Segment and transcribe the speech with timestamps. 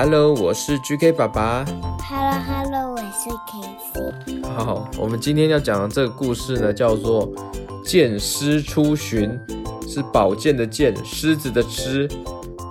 [0.00, 1.64] Hello，我是 GK 爸爸。
[2.08, 4.44] Hello，Hello，hello，我是 KC。
[4.44, 7.28] 好，我们今天要讲的这个故事呢，叫做
[7.84, 9.28] 《剑狮出巡》，
[9.92, 12.08] 是宝剑的剑，狮子的狮。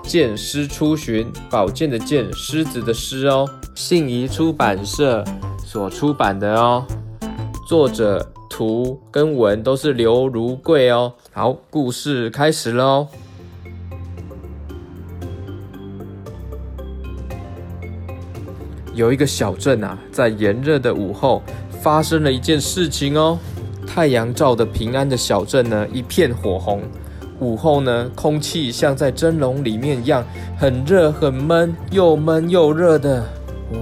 [0.04, 3.46] 剑狮出巡，宝剑的剑，狮子的狮哦。
[3.76, 5.22] 信宜出版社
[5.66, 6.86] 所出版的哦。
[7.68, 11.12] 作者图跟文都是刘如桂哦。
[11.34, 13.06] 好，故事开始喽。
[18.98, 21.44] 有一个小镇啊，在炎热的午后，
[21.84, 23.38] 发生了一件事情哦。
[23.86, 26.82] 太阳照的平安的小镇呢，一片火红。
[27.40, 30.26] 午后呢，空气像在蒸笼里面一样，
[30.58, 33.24] 很热很闷，又闷又热的。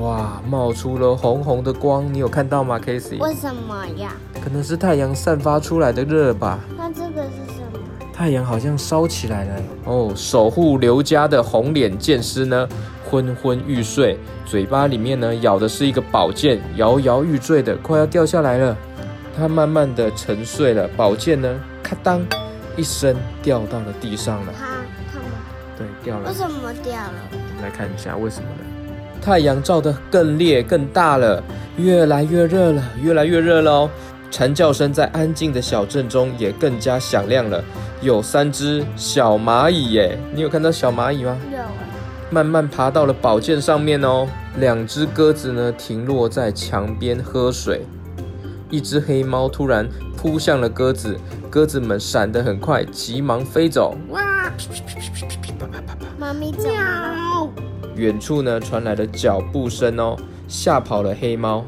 [0.01, 3.17] 哇，冒出了红红的光，你有看到吗，Casey？
[3.17, 4.13] 为什么呀？
[4.43, 6.59] 可能是太阳散发出来的热吧。
[6.77, 7.79] 那这个是什么？
[8.13, 10.11] 太阳好像烧起来了哦。
[10.13, 12.67] 守护刘家的红脸剑师呢，
[13.09, 18.75] 昏昏欲睡，嘴巴里面呢咬的是一个宝剑，摇摇欲坠的，快要掉下来了。
[19.37, 22.25] 他慢慢的沉睡了，宝剑呢，咔当
[22.75, 24.53] 一声掉到了地上了。
[24.57, 24.65] 他
[25.13, 25.29] 他们
[25.77, 26.29] 对掉了。
[26.29, 27.13] 为什么掉了？
[27.31, 28.63] 我们来看一下为什么呢？
[29.21, 31.43] 太阳照得更烈更大了，
[31.77, 33.89] 越来越热了，越来越热了哦。
[34.31, 37.63] 蝉叫声在安静的小镇中也更加响亮了。
[38.01, 41.37] 有三只小蚂蚁耶，你有看到小蚂蚁吗？
[42.35, 42.43] 有。
[42.43, 44.27] 慢慢爬到了宝剑上面哦。
[44.59, 47.85] 两只鸽子呢，停落在墙边喝水。
[48.69, 51.17] 一只黑猫突然扑向了鸽子，
[51.49, 53.95] 鸽子们闪得很快，急忙飞走。
[54.09, 54.49] 哇！
[54.57, 56.05] 噼噼噼噼噼噼啪啪啪啪。
[56.17, 57.49] 妈咪走了。
[57.95, 60.17] 远处呢传来了脚步声哦，
[60.47, 61.63] 吓跑了黑猫。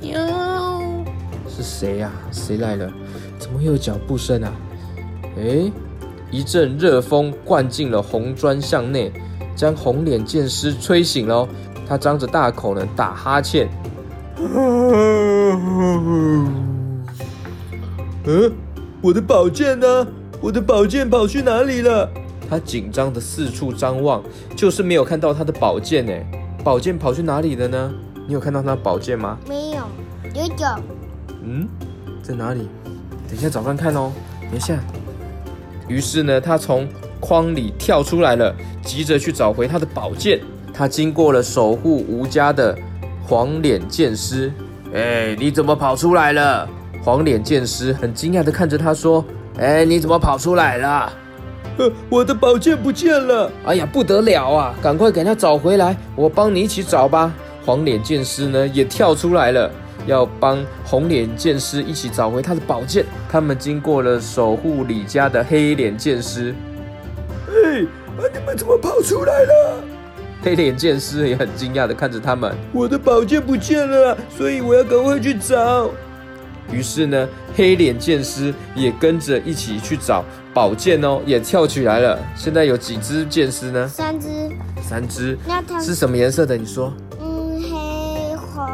[0.00, 1.04] 哟，
[1.46, 2.10] 是谁呀？
[2.32, 2.90] 谁来了？
[3.38, 4.50] 怎么会有脚步声啊？
[5.36, 5.70] 哎，
[6.30, 9.12] 一阵热风灌进了红砖巷内。
[9.64, 11.48] 将红脸剑师吹醒了，
[11.88, 13.66] 他张着大口呢，打哈欠。
[18.26, 18.52] 嗯，
[19.00, 20.06] 我的宝剑呢？
[20.42, 22.06] 我的宝剑跑去哪里了？
[22.50, 24.22] 他紧张的四处张望，
[24.54, 26.12] 就是没有看到他的宝剑呢。
[26.62, 27.90] 宝剑跑去哪里了呢？
[28.28, 29.38] 你有看到他的宝剑吗？
[29.48, 29.78] 没有，
[30.34, 30.68] 有有。
[31.42, 31.66] 嗯，
[32.22, 32.68] 在哪里？
[33.30, 34.12] 等一下找看看哦。
[34.42, 34.78] 等一下。
[35.88, 36.86] 于是呢，他从
[37.24, 38.54] 筐里跳出来了，
[38.84, 40.38] 急着去找回他的宝剑。
[40.74, 42.76] 他经过了守护吴家的
[43.26, 44.52] 黄脸剑师。
[44.92, 46.68] 哎，你怎么跑出来了？
[47.02, 49.24] 黄脸剑师很惊讶地看着他说
[49.58, 51.10] ：“哎，你怎么跑出来了？”
[51.78, 53.50] 呃，我的宝剑不见了。
[53.64, 54.74] 哎呀，不得了啊！
[54.82, 57.32] 赶快给他找回来，我帮你一起找吧。
[57.64, 59.70] 黄脸剑师呢也跳出来了，
[60.06, 63.06] 要帮红脸剑师一起找回他的宝剑。
[63.30, 66.54] 他们经过了守护李家的黑脸剑狮。
[68.16, 68.30] 嘿，啊！
[68.32, 69.82] 你们怎么跑出来了？
[70.42, 72.54] 黑脸剑师也很惊讶的看着他们。
[72.72, 75.90] 我的宝剑不见了，所以我要赶快去找。
[76.70, 82.18] 于是呢，黑脸剑师也跟着一起去找宝剑哦，也跳起来了。
[82.36, 83.88] 现在有几只剑师呢？
[83.88, 84.28] 三只。
[84.82, 85.38] 三只。
[85.46, 86.56] 那它是什么颜色的？
[86.56, 86.92] 你说？
[87.20, 88.66] 嗯，黑红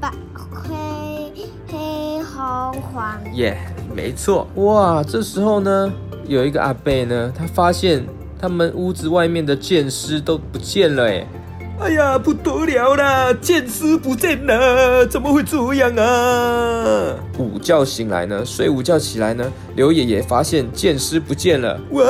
[0.00, 0.10] 白
[0.50, 1.32] 黑
[1.66, 3.18] 黑红黄。
[3.34, 4.46] 耶，yeah, 没错。
[4.56, 5.92] 哇，这时候呢？
[6.26, 8.02] 有一个阿贝呢，他发现
[8.44, 11.26] 他们屋子外面的剑师都不见了，哎，
[11.80, 17.14] 哎呀，不得了啦，剑师不见了，怎么会这样啊？
[17.38, 22.04] 午觉醒来呢，睡午觉起来呢，刘爷爷发现剑师不见了，哇，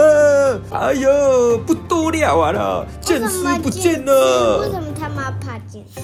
[0.72, 6.00] 哎呦，不得了啊啦，剑师不见了，为什么他妈怕剑师？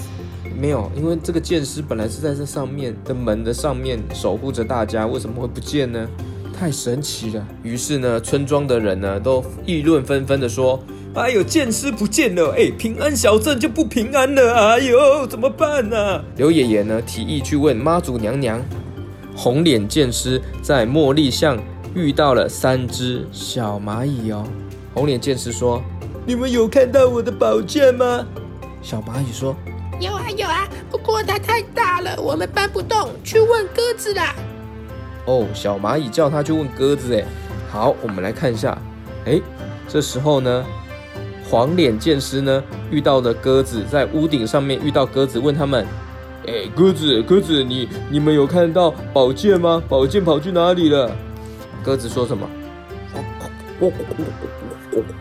[0.56, 6.06] 没有，因为这个剑师本来是在这上面的门的上面守护着大家，为什么会不见呢？
[6.60, 7.42] 太神奇了！
[7.62, 10.78] 于是呢，村庄的人呢都议论纷纷的说
[11.16, 12.51] ：“哎呦，剑师不见了！
[12.51, 14.53] 哎，平安小镇就不平安了！
[14.53, 18.60] 哎呦，怎么办呢、啊？”刘爷爷呢提议去问妈祖娘娘。
[19.34, 21.59] 红脸剑师在茉莉巷
[21.95, 24.47] 遇到了三只小蚂蚁哦。
[24.92, 25.83] 红脸剑师说
[26.27, 28.27] ：“你们有看到我的宝剑吗？”
[28.83, 29.56] 小蚂蚁说
[29.98, 34.34] ：“有啊有啊，不过它太大了，我们搬不动，去问鸽子啦。”
[35.26, 37.24] 哦，小蚂蚁叫他去问鸽子，哎，
[37.70, 38.76] 好，我们来看一下，
[39.26, 39.40] 哎，
[39.86, 40.64] 这时候呢，
[41.48, 45.86] 黄脸剑师呢遇到的鸽子在屋顶上面遇到鸽子，问他们，
[46.46, 49.82] 哎，鸽子，鸽子，你你们有看到宝剑吗？
[49.88, 51.10] 宝剑跑去哪里了？
[51.82, 52.48] 鸽子说什么？
[53.80, 53.92] 有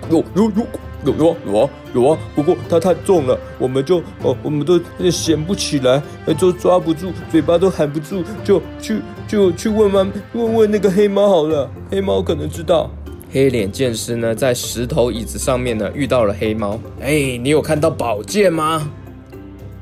[0.10, 0.24] 有
[0.56, 0.68] 有
[1.06, 4.80] 啊有啊，不过它太重了，我们就哦，我们都
[5.10, 6.02] 衔不起来，
[6.38, 12.90] 就抓不住，嘴巴都含不住，就去就去问问问问那个黑猫好了，黑猫可能知道。
[13.32, 16.80] 黑脸剑师呢，在石头椅子上面呢，遇到了黑猫。
[17.00, 18.90] 哎，你有看到宝剑吗？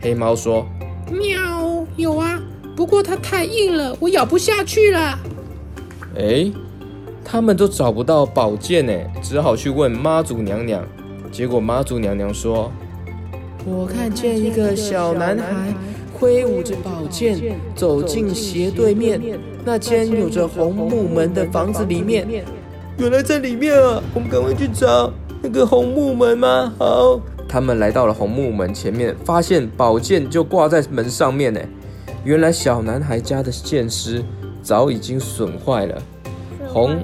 [0.01, 0.65] 黑猫说
[1.09, 2.39] ：“喵，有啊，
[2.75, 5.17] 不过它太硬了，我咬不下去了。”
[6.19, 6.51] 哎，
[7.23, 10.83] 他们都找不到宝剑呢，只好去问妈祖娘娘。
[11.31, 12.71] 结果妈祖娘娘说
[13.65, 15.74] ：“我看见一个小男孩
[16.13, 19.21] 挥舞着宝剑走进斜对面
[19.63, 22.27] 那间有着红木门的房子里面。
[22.97, 24.01] 原来在里面啊！
[24.13, 26.74] 我们赶快去找那个红木门吗？
[26.79, 27.19] 好。”
[27.50, 31.62] 他们来到了红木门前面，发现宝剑就挂在门上面呢。
[32.25, 34.21] 原来小男孩家的剑师
[34.62, 36.01] 早已经损坏了，
[36.68, 36.97] 红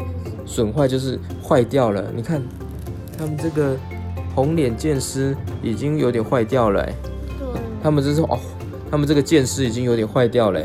[0.46, 2.04] 损坏就是坏掉了。
[2.14, 2.44] 你看，
[3.18, 3.78] 他们这个
[4.36, 6.88] 红脸剑师已经有点坏掉了。
[7.82, 8.40] 他们这是哦，
[8.90, 10.62] 他们这个剑师已经有点坏掉了。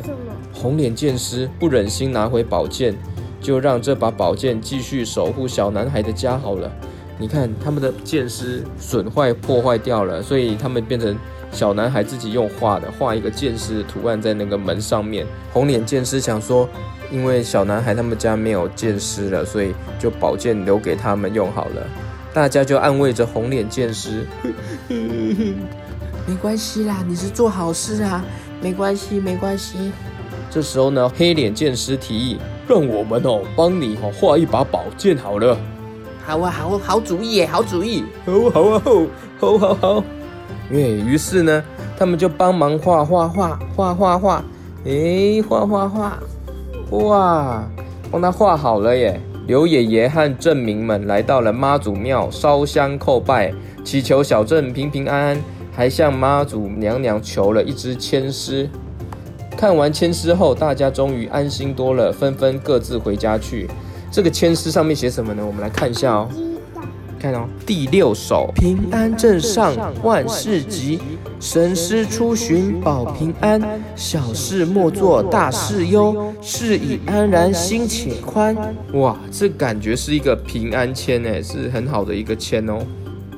[0.52, 2.94] 红脸剑师不忍心拿回宝剑，
[3.40, 6.70] 就让这把宝剑继续守护小男孩的家好了。
[7.18, 11.16] 你看他们的剑师损坏破坏掉了，所以他们变成
[11.50, 15.26] 小男孩自己用画的，画一个剑师的图案在那个门上面。
[15.52, 16.68] 红脸剑师想说，
[17.10, 21.86] 因为小男孩他们家没有剑师了，所以就宝剑留给他们用好了。
[22.32, 24.26] 大家就安慰着红脸剑师，
[24.88, 28.24] 没关系啦，你是做好事啊，
[28.60, 29.92] 没关系，没关系。
[30.50, 32.38] 这时候呢，黑脸剑师提议，
[32.68, 35.56] 让我们哦帮你哦画一把宝剑好了。
[36.24, 38.82] 好啊，好啊，好主意耶，好主意，好好啊，
[39.38, 40.04] 好，好，好，好。
[40.70, 41.64] 耶，于是呢，
[41.98, 44.44] 他们就帮忙画画画画画画，
[44.84, 46.18] 哎，画画画，
[46.90, 47.64] 哇，
[48.10, 49.20] 帮他画好了耶。
[49.48, 53.50] 刘爷爷和镇民们来到了妈祖庙，烧香叩拜，
[53.82, 55.42] 祈求小镇平平安安，
[55.72, 58.68] 还向妈祖娘娘求了一只签诗。
[59.56, 63.66] 看完签诗后，大家终于安心多了，纷纷各自回家去。
[64.12, 65.42] 这个签诗上面写什么呢？
[65.42, 66.28] 我们来看一下哦。
[67.18, 71.00] 看哦，第六首：平安镇上万事吉，
[71.40, 73.60] 神师出巡保平安，
[73.96, 78.56] 小事莫做大事忧，事已安然心且宽。
[78.92, 82.78] 哇，这感觉是一个平安签诶，是很好的一个签哦。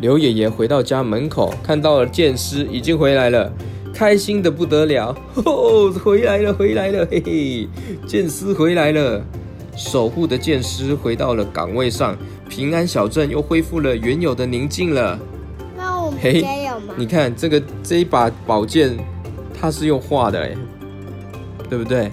[0.00, 3.50] 刘爷爷回到家门口，看到了剑师已经回来了，
[3.94, 5.16] 开心的不得了。
[5.44, 7.68] 哦，回来了，回来了，嘿嘿，
[8.06, 9.22] 剑师回来了。
[9.80, 12.14] 守护的剑师回到了岗位上，
[12.50, 15.18] 平安小镇又恢复了原有的宁静了。
[15.74, 16.94] 那我们家有吗？
[16.98, 18.94] 你看这个这一把宝剑，
[19.58, 20.54] 它是用画的哎，
[21.70, 22.12] 对不对？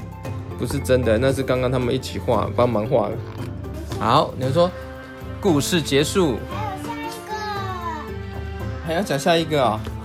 [0.57, 3.17] 不是真的，那是刚刚他们一起画，帮忙画的。
[3.99, 4.71] 好，你们说，
[5.41, 6.37] 故事结束。
[6.55, 7.35] 还有下一个。
[8.87, 9.96] 还要讲下一个啊、哦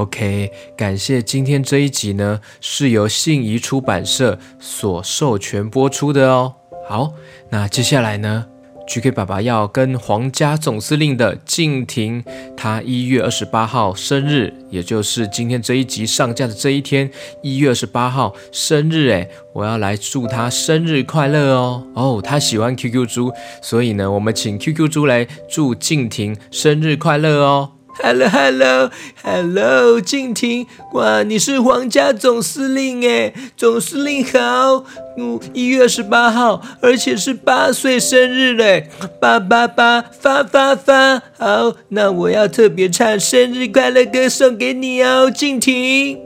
[0.00, 6.54] ？OK，感谢今天这一集呢，是由信谊出版社所授权播出的哦。
[6.88, 7.12] 好，
[7.50, 8.46] 那接下来呢
[8.88, 12.24] ，GK 爸爸要跟皇家总司令的静婷，
[12.56, 17.10] 她一月二十八号生日，也就是今天这一集上架的这一天，
[17.42, 21.86] 一月二十八号生日，诶，我要来祝她生日快乐哦。
[21.94, 23.30] 哦，她喜欢 QQ 猪，
[23.62, 27.72] 所以呢，我们请 QQ 猪来祝静婷生日快乐哦。
[28.02, 34.84] Hello，Hello，Hello，静婷，哇，你是皇家总司令哎，总司令好，
[35.18, 38.88] 嗯，一月十八号，而且是八岁生日嘞，
[39.20, 46.18] 八八八发发发，好，那我要特别唱生日快乐歌送给你哦，静婷，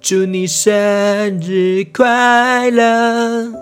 [0.00, 3.52] 祝你生日快乐，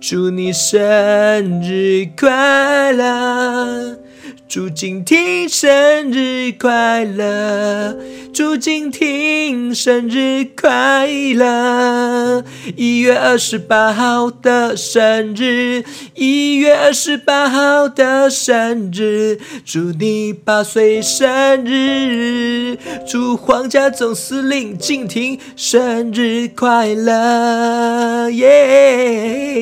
[0.00, 3.98] 祝你生日快乐。
[4.48, 7.94] 祝静婷生日快乐！
[8.32, 12.42] 祝静婷生日快乐！
[12.74, 22.78] 一月二十八号的生日，一月二十八号的生日，祝你八岁生日！
[23.06, 28.30] 祝皇家总司令静婷生日快乐！
[28.30, 29.58] 耶！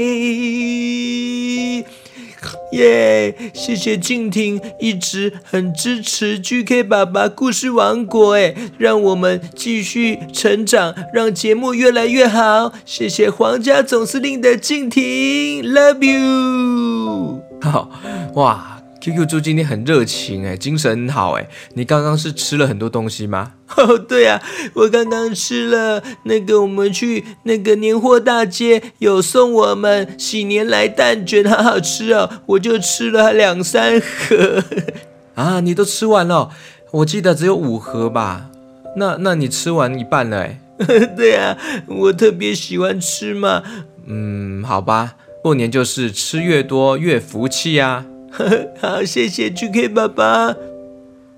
[2.72, 12.72] 耶谢谢静婷一直很支持 GK 爸爸故事王国，哎，让我们继续成长，让节目越来越好。
[12.84, 17.40] 谢谢皇家总司令的静婷，Love you！
[17.60, 17.90] 好，
[18.34, 18.75] 哇。
[19.06, 21.48] QQ 猪今天很热情哎，精神很好哎。
[21.74, 23.52] 你刚刚是吃了很多东西吗？
[23.76, 24.42] 哦，对呀，
[24.74, 34.64] 我刚刚吃了那个，我们去那个年货大街有送我们喜年来蛋卷，好好吃哦，我就吃了两三盒。
[35.36, 36.50] 啊，你都吃完了？
[36.90, 38.50] 我记得只有五盒吧？
[38.96, 40.58] 那那你吃完一半了哎？
[41.16, 43.62] 对啊，我特别喜欢吃嘛。
[44.06, 48.04] 嗯，好吧，过年就是吃越多越福气啊。
[48.80, 50.54] 好，谢谢 GK 爸爸。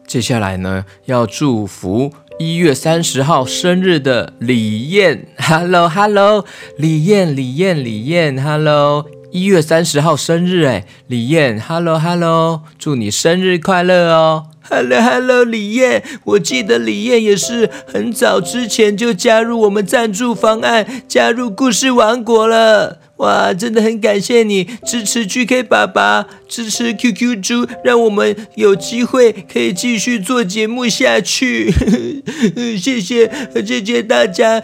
[0.07, 5.29] 接下来呢，要祝福一月三十号生日的李燕。
[5.39, 6.45] Hello，Hello，
[6.77, 14.47] 李燕，李燕，李燕，Hello，一月三十号生日哎，李燕，Hello，Hello，祝你生日快乐哦。
[14.71, 22.99] Hello，Hello，李燕，我记得李燕也是很早之前就加入我们赞助方案，加入故事王国了。
[23.19, 31.71] 哇，真的很感谢你支持 GK 爸爸，支持 QQ 猪，让我们有机会可以继续做节目下去。
[32.79, 33.29] 谢谢，
[33.67, 34.63] 谢谢大家，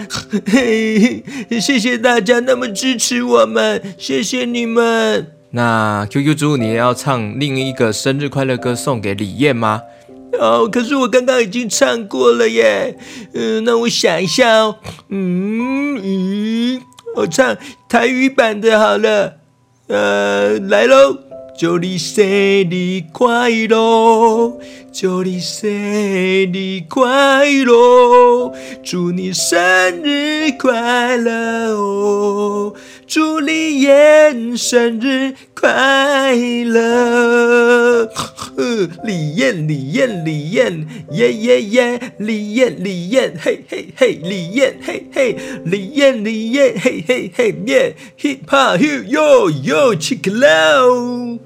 [1.60, 5.32] 谢谢大家那么支持我们，谢谢你们。
[5.50, 9.82] 那 QQ 猪，你也要唱另一个生日快乐歌送给李燕吗？
[10.38, 12.96] 哦，可是我刚刚已经唱过了耶。
[13.34, 14.76] 嗯，那我想一下哦。
[15.08, 16.82] 嗯嗯。
[17.14, 17.56] 我唱
[17.88, 19.36] 台语版的好了，
[19.88, 21.18] 呃，来喽！
[21.56, 22.24] 祝你生
[22.68, 24.58] 日快乐，
[24.92, 28.52] 祝你生日快乐，
[28.82, 32.74] 祝你生日快乐哦，
[33.06, 36.34] 祝你也生日快
[36.66, 38.06] 乐。
[39.02, 42.12] 李艳，李艳，李艳，耶耶耶！
[42.18, 44.20] 李艳，李艳，嘿嘿嘿！
[44.22, 45.36] 李艳，嘿嘿！
[45.64, 47.54] 李艳，李艳，嘿嘿嘿！
[47.66, 51.40] 耶！Hip hop yo yo check it out！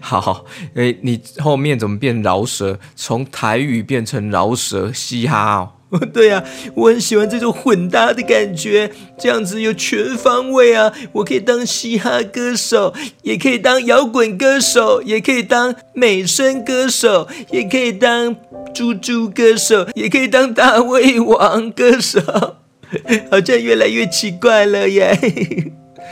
[0.00, 2.78] 好好，诶，你后面怎么变饶舌？
[2.96, 5.81] 从台语变成饶舌嘻哈哦。
[6.12, 6.44] 对呀、啊，
[6.74, 10.92] 我很喜欢这种混搭的感觉，这样子有全方位啊！
[11.12, 18.34] 我可以当嘻哈歌手，也可以当摇滚歌手，也可以当美声歌手，也可以当
[18.72, 22.20] 猪猪歌手，也可以当大胃王歌手，
[23.30, 25.18] 好像越来越奇怪了耶。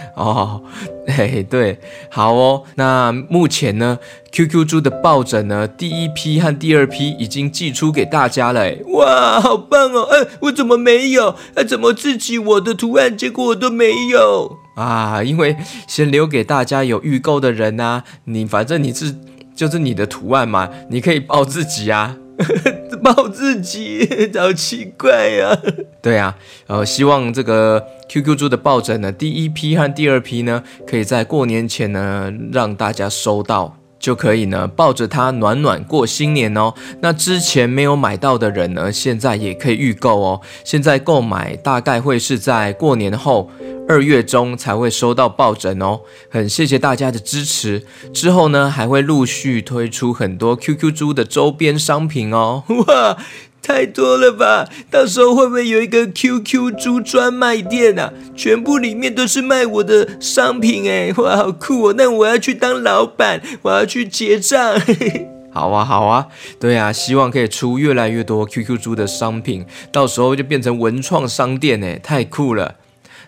[0.16, 0.62] 哦，
[1.06, 1.78] 嘿，对，
[2.10, 2.62] 好哦。
[2.74, 3.98] 那目前呢
[4.32, 8.70] ，QQ 猪的抱枕呢，第一批和第二批已经寄出给大家了。
[8.94, 10.02] 哇，好棒哦！
[10.12, 11.34] 哎，我怎么没有？
[11.54, 15.22] 哎，怎么自己我的图案，结果我都没有啊？
[15.22, 18.04] 因为先留给大家有预购的人呐、啊。
[18.24, 19.14] 你反正你是
[19.54, 22.16] 就是你的图案嘛，你可以抱自己啊。
[23.02, 25.58] 抱自己， 好奇怪呀！
[26.02, 26.34] 对呀，
[26.66, 36.74] 呃，希望这个 QQ 猪的抱枕呢，第一批和第二批呢，可以在过年前呢让大家收到，就可以呢抱着它暖暖过新年哦。
[37.00, 40.40] 那之前没有买到的人呢，现在也可以预购哦。
[40.64, 43.48] 现在购买大概会是在过年后。
[43.88, 47.84] 二月中才会收到抱枕哦，很谢谢大家的支持。
[48.14, 52.62] 之后呢，还会陆续推出很多 QQ 猪的周边商品哦。
[52.86, 53.18] 哇，
[53.62, 54.68] 太多了吧！
[54.90, 58.12] 到时候会不会有一个 QQ 猪专卖店啊？
[58.34, 61.12] 全部里面都是卖我的商品哎！
[61.16, 61.94] 哇，好酷哦！
[61.96, 64.80] 那我要去当老板，我要去结账。
[64.80, 72.76] 嘿 嘿好啊，好啊，对啊，希望可以出越来越多 QQ 猪的商品，到时候就变成文创商店哎，太酷了。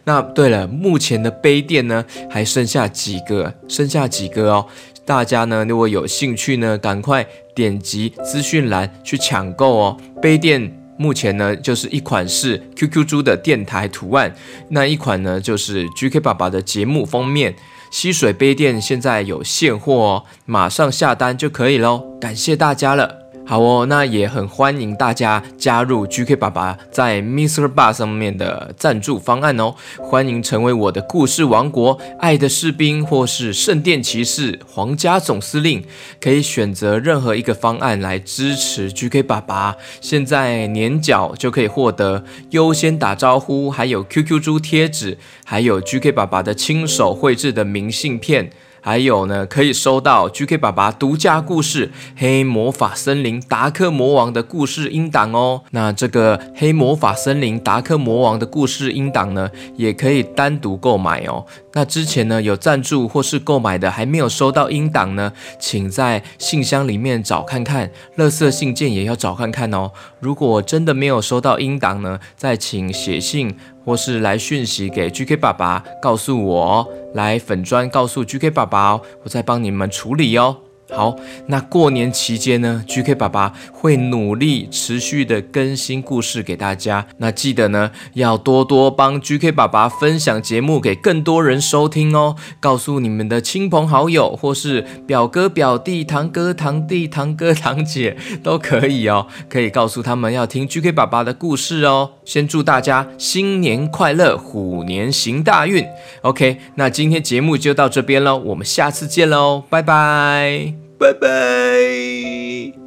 [0.05, 4.67] 那对了，目前的杯垫呢还剩下几个，剩下几个哦。
[5.05, 9.97] 大家呢如果有兴趣呢，赶快点击资讯栏去抢购哦。
[10.21, 14.35] 杯垫目前呢就是一款是 QQ 猪的电台图案，
[14.69, 17.55] 那一款呢就是 GK 爸爸的节目封面。
[17.91, 22.17] 吸水杯垫现在有现货哦，马上下单就可以喽。
[22.19, 23.22] 感谢大家了。
[23.45, 29.75] 好哦，那也很欢迎大家加入 GK 爸爸在 Mr Bar 上面的赞助方案哦。
[29.99, 35.85] 欢迎成为我的故事王国、爱的士兵或是圣殿骑士、皇家总司令，
[36.21, 39.77] 可以选择任何一个方案来支持 GK 爸爸。
[40.01, 48.51] 现在年缴就可以获得优先打招呼，还有 QQ 猪贴纸，还有 GK 爸爸的亲手绘制的明信片。
[48.85, 51.87] 还有呢，可以收到 GK 爸爸独家故事
[52.17, 55.63] 《黑魔法森林达克魔王》的故事音档哦。
[55.71, 61.47] 那这个《黑魔法森林达克魔王》的故事音档呢，也可以单独购买哦。
[61.75, 69.91] 那之前呢，有赞助或是购买的还没有收到音档呢，请在信箱里面找看看，垃圾信件也要找看看哦。
[70.21, 73.57] 如果真的没有收到音档呢，再请写信。
[73.85, 80.59] 或是来讯息给 GK 爸爸，告诉我，来粉砖告诉 GK 爸爸，我再帮你们处理哦。
[80.95, 87.07] 好，那过年期间呢，GK 爸爸会努力持续的更新故事给大家。
[87.19, 92.37] 那记得呢，要多多帮 GK 爸爸分享节目给更多人收听哦。
[92.61, 99.27] 告诉你们的亲朋好友，或是表哥表弟、堂哥堂弟、堂哥堂姐都可以哦。
[99.49, 102.11] 可以告诉他们要听 GK 爸爸的故事哦。
[102.25, 105.85] 先祝大家新年快乐，虎年行大运。
[106.21, 110.82] OK，那今天节目就到这边喽，我们下次见喽，拜拜。
[111.03, 112.82] 拜拜。